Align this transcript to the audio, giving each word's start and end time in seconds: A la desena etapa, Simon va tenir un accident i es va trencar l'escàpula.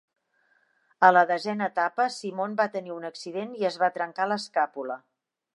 A 1.07 1.11
la 1.17 1.23
desena 1.31 1.67
etapa, 1.73 2.07
Simon 2.17 2.57
va 2.63 2.69
tenir 2.79 2.97
un 2.97 3.07
accident 3.13 3.55
i 3.63 3.71
es 3.73 3.81
va 3.85 3.95
trencar 3.99 4.31
l'escàpula. 4.33 5.03